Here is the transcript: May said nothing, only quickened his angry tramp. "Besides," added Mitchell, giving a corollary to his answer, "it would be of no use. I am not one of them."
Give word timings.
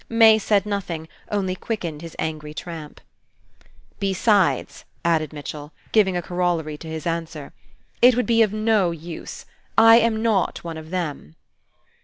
May 0.09 0.39
said 0.39 0.65
nothing, 0.65 1.07
only 1.29 1.53
quickened 1.55 2.01
his 2.01 2.15
angry 2.17 2.55
tramp. 2.55 3.01
"Besides," 3.99 4.83
added 5.05 5.31
Mitchell, 5.31 5.73
giving 5.91 6.17
a 6.17 6.23
corollary 6.23 6.75
to 6.79 6.87
his 6.87 7.05
answer, 7.05 7.53
"it 8.01 8.15
would 8.15 8.25
be 8.25 8.41
of 8.41 8.51
no 8.51 8.89
use. 8.89 9.45
I 9.77 9.97
am 9.99 10.23
not 10.23 10.63
one 10.63 10.77
of 10.79 10.89
them." 10.89 11.35